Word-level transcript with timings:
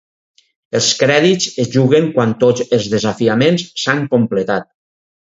Els 0.77 0.85
crèdits 1.01 1.51
es 1.63 1.69
juguen 1.75 2.07
quan 2.15 2.33
tots 2.45 2.65
els 2.79 2.87
desafiaments 2.95 3.67
s'han 3.83 4.03
completat. 4.17 4.69